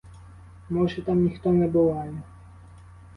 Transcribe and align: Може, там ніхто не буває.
Може, 0.69 1.01
там 1.01 1.23
ніхто 1.23 1.51
не 1.53 1.67
буває. 1.67 2.21